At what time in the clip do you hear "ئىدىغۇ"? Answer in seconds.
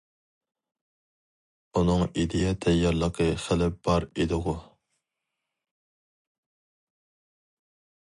4.09-4.55